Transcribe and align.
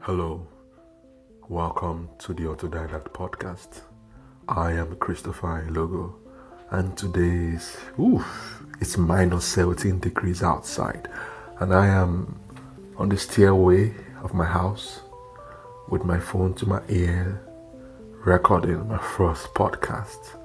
Hello, 0.00 0.46
welcome 1.48 2.08
to 2.18 2.32
the 2.32 2.44
Autodidact 2.44 3.10
Podcast. 3.12 3.80
I 4.48 4.72
am 4.72 4.94
Christopher 4.96 5.66
Logo, 5.70 6.14
and 6.70 6.96
today 6.96 7.56
is 7.56 7.76
oof, 7.98 8.62
it's 8.80 8.96
minus 8.96 9.44
17 9.46 9.98
degrees 9.98 10.42
outside, 10.44 11.08
and 11.58 11.74
I 11.74 11.86
am 11.88 12.38
on 12.96 13.08
the 13.08 13.16
stairway 13.16 13.94
of 14.22 14.32
my 14.32 14.44
house 14.44 15.00
with 15.88 16.04
my 16.04 16.20
phone 16.20 16.54
to 16.54 16.66
my 16.68 16.82
ear, 16.88 17.40
recording 18.24 18.86
my 18.88 18.98
first 18.98 19.52
podcast. 19.54 20.36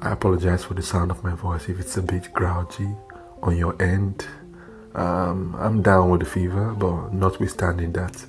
I 0.00 0.12
apologize 0.12 0.64
for 0.64 0.74
the 0.74 0.82
sound 0.82 1.10
of 1.10 1.22
my 1.24 1.34
voice 1.34 1.68
if 1.68 1.80
it's 1.80 1.96
a 1.96 2.02
bit 2.02 2.32
grouchy 2.34 2.88
on 3.42 3.56
your 3.56 3.80
end. 3.80 4.26
Um, 4.94 5.54
I'm 5.58 5.80
down 5.80 6.10
with 6.10 6.20
the 6.20 6.26
fever, 6.26 6.74
but 6.74 7.14
notwithstanding 7.14 7.92
that, 7.92 8.26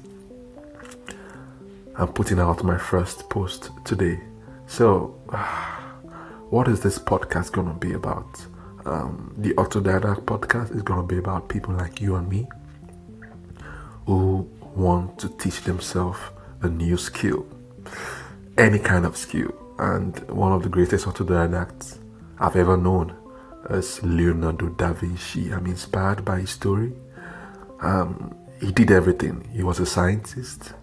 I'm 1.95 2.07
putting 2.07 2.39
out 2.39 2.63
my 2.63 2.77
first 2.77 3.29
post 3.29 3.69
today. 3.85 4.19
So, 4.65 5.15
what 6.49 6.67
is 6.67 6.81
this 6.81 6.97
podcast 6.97 7.51
going 7.51 7.67
to 7.67 7.73
be 7.73 7.93
about? 7.93 8.43
Um, 8.85 9.33
the 9.37 9.53
Autodidact 9.53 10.25
podcast 10.25 10.75
is 10.75 10.81
going 10.81 11.01
to 11.01 11.07
be 11.07 11.19
about 11.19 11.49
people 11.49 11.73
like 11.75 12.01
you 12.01 12.15
and 12.15 12.27
me 12.27 12.47
who 14.07 14.49
want 14.75 15.19
to 15.19 15.29
teach 15.37 15.61
themselves 15.61 16.19
a 16.61 16.67
new 16.67 16.97
skill, 16.97 17.45
any 18.57 18.79
kind 18.79 19.05
of 19.05 19.15
skill. 19.15 19.53
And 19.77 20.17
one 20.29 20.51
of 20.51 20.63
the 20.63 20.69
greatest 20.69 21.05
autodidacts 21.05 21.99
I've 22.39 22.55
ever 22.55 22.75
known 22.75 23.15
is 23.69 24.01
Leonardo 24.03 24.69
da 24.69 24.93
Vinci. 24.93 25.51
I'm 25.53 25.67
inspired 25.67 26.25
by 26.25 26.39
his 26.39 26.49
story. 26.49 26.93
Um, 27.81 28.35
he 28.59 28.71
did 28.71 28.91
everything. 28.91 29.47
He 29.53 29.63
was 29.63 29.79
a 29.79 29.85
scientist, 29.85 30.73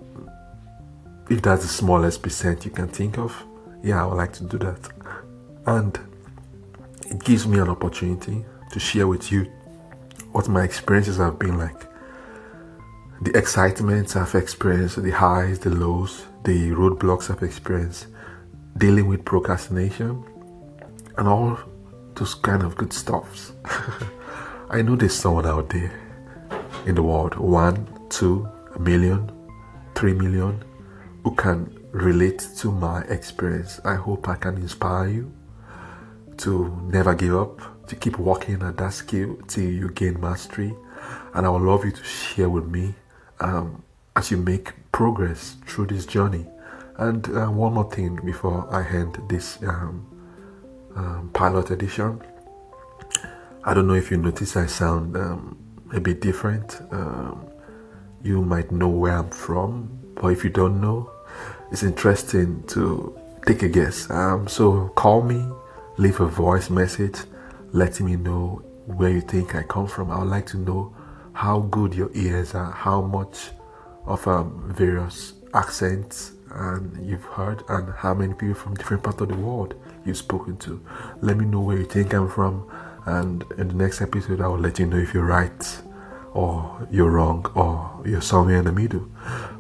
if 1.30 1.42
that's 1.42 1.64
the 1.64 1.68
smallest 1.68 2.22
percent 2.22 2.64
you 2.66 2.72
can 2.72 2.88
think 2.88 3.18
of. 3.18 3.44
Yeah, 3.84 4.04
I 4.04 4.06
would 4.08 4.18
like 4.18 4.34
to 4.34 4.44
do 4.44 4.58
that. 4.60 4.90
And 5.66 5.98
it 7.10 7.24
gives 7.24 7.48
me 7.48 7.58
an 7.60 7.70
opportunity 7.70 8.46
to 8.72 8.80
share 8.80 9.08
with 9.08 9.32
you 9.32 9.46
what 10.32 10.48
my 10.48 10.64
experiences 10.64 11.18
have 11.18 11.40
been 11.40 11.58
like 11.58 11.87
the 13.28 13.38
excitements 13.38 14.16
I've 14.16 14.36
experienced, 14.36 15.04
the 15.04 15.12
highs, 15.12 15.60
the 15.60 15.70
lows, 15.70 16.26
the 16.46 16.72
roadblocks 16.72 17.30
I've 17.30 17.44
experienced, 17.44 18.08
dealing 18.78 19.08
with 19.08 19.26
procrastination, 19.26 20.24
and 21.18 21.28
all 21.28 21.60
those 22.16 22.36
kind 22.36 22.64
of 22.64 22.78
good 22.78 22.94
stuffs. 22.94 23.52
I 24.70 24.82
know 24.82 24.96
there's 24.96 25.14
someone 25.14 25.46
out 25.46 25.70
there 25.70 25.92
in 26.86 26.96
the 26.96 27.04
world, 27.04 27.36
one, 27.36 27.86
two, 28.10 28.48
a 28.76 28.80
million, 28.80 29.30
three 29.94 30.14
million, 30.14 30.64
who 31.26 31.36
can 31.36 31.78
relate 31.92 32.48
to 32.60 32.72
my 32.72 33.02
experience. 33.10 33.82
I 33.84 33.96
hope 33.96 34.30
I 34.30 34.36
can 34.36 34.56
inspire 34.56 35.10
you 35.10 35.34
to 36.38 36.82
never 36.94 37.14
give 37.14 37.36
up, 37.36 37.88
to 37.88 37.96
keep 37.98 38.20
working 38.20 38.62
at 38.62 38.78
that 38.78 38.94
skill 38.94 39.38
till 39.48 39.70
you 39.70 39.90
gain 39.90 40.18
mastery. 40.22 40.74
And 41.34 41.46
I 41.46 41.50
would 41.50 41.64
love 41.64 41.84
you 41.84 41.92
to 41.92 42.04
share 42.06 42.50
with 42.50 42.68
me 42.68 42.96
um, 43.40 43.84
as 44.16 44.32
you 44.32 44.38
make 44.38 44.74
progress 44.92 45.58
through 45.66 45.88
this 45.88 46.06
journey. 46.06 46.46
And 46.98 47.28
uh, 47.30 47.48
one 47.48 47.74
more 47.74 47.90
thing 47.92 48.20
before 48.26 48.68
I 48.74 48.88
end 48.88 49.22
this 49.30 49.60
um, 49.64 50.08
um, 50.96 51.30
pilot 51.34 51.70
edition. 51.72 52.22
I 53.64 53.74
don't 53.74 53.88
know 53.88 53.94
if 53.94 54.10
you 54.10 54.18
notice 54.18 54.56
I 54.56 54.66
sound 54.66 55.16
um, 55.16 55.58
a 55.94 56.00
bit 56.00 56.22
different. 56.22 56.82
Um, 56.92 57.48
you 58.24 58.42
might 58.42 58.72
know 58.72 58.88
where 58.88 59.18
I'm 59.18 59.30
from, 59.30 59.90
but 60.16 60.30
if 60.30 60.44
you 60.44 60.50
don't 60.50 60.82
know, 60.82 61.12
it's 61.72 61.84
interesting 61.84 62.64
to 62.68 63.18
take 63.46 63.62
a 63.62 63.70
guess. 63.70 64.10
Um, 64.10 64.48
so 64.48 64.88
call 64.90 65.22
me, 65.22 65.46
leave 65.98 66.20
a 66.20 66.28
voice 66.28 66.70
message 66.70 67.20
letting 67.72 68.06
me 68.06 68.16
know 68.16 68.62
where 68.86 69.10
you 69.10 69.22
think 69.22 69.56
I 69.56 69.64
come 69.64 69.88
from. 69.88 70.12
I 70.12 70.20
would 70.20 70.30
like 70.30 70.46
to 70.48 70.58
know 70.58 70.96
how 71.38 71.60
good 71.60 71.94
your 71.94 72.10
ears 72.16 72.56
are, 72.56 72.72
how 72.72 73.00
much 73.00 73.52
of 74.08 74.28
um, 74.28 74.74
various 74.76 75.34
accents 75.54 76.32
and 76.50 77.08
you've 77.08 77.26
heard, 77.26 77.64
and 77.70 77.94
how 77.94 78.12
many 78.12 78.34
people 78.34 78.56
from 78.56 78.74
different 78.74 79.04
parts 79.04 79.22
of 79.22 79.28
the 79.28 79.36
world 79.36 79.76
you've 80.04 80.18
spoken 80.18 80.58
to. 80.58 80.84
Let 81.22 81.38
me 81.38 81.46
know 81.46 81.60
where 81.60 81.78
you 81.78 81.86
think 81.86 82.12
I'm 82.16 82.28
from, 82.28 82.68
and 83.06 83.46
in 83.60 83.68
the 83.68 83.76
next 83.76 84.02
episode, 84.02 84.42
I 84.42 84.48
will 84.48 84.58
let 84.58 84.80
you 84.80 84.88
know 84.88 84.98
if 84.98 85.14
you're 85.14 85.28
right 85.28 85.82
or 86.34 86.88
you're 86.90 87.12
wrong 87.12 87.46
or 87.54 88.02
you're 88.04 88.20
somewhere 88.22 88.58
in 88.58 88.66
the 88.66 88.72
middle. 88.72 89.08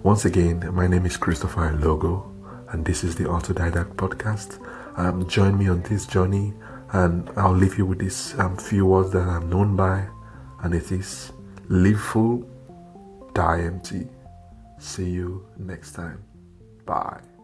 Once 0.01 0.25
again, 0.25 0.67
my 0.73 0.88
name 0.88 1.05
is 1.05 1.15
Christopher 1.15 1.73
Logo, 1.73 2.33
and 2.69 2.85
this 2.85 3.03
is 3.03 3.15
the 3.15 3.25
Autodidact 3.25 3.97
Podcast. 3.97 4.59
Um, 4.97 5.27
join 5.27 5.55
me 5.59 5.69
on 5.69 5.83
this 5.83 6.07
journey, 6.07 6.55
and 6.94 7.29
I'll 7.38 7.53
leave 7.53 7.77
you 7.77 7.85
with 7.85 7.99
these 7.99 8.33
um, 8.39 8.57
few 8.57 8.88
words 8.88 9.11
that 9.11 9.27
I'm 9.27 9.47
known 9.47 9.75
by, 9.75 10.07
and 10.63 10.73
it 10.73 10.91
is 10.91 11.33
live 11.69 12.00
full, 12.00 12.45
die 13.33 13.61
empty. 13.61 14.07
See 14.79 15.09
you 15.09 15.45
next 15.57 15.94
time. 15.94 16.23
Bye. 16.85 17.36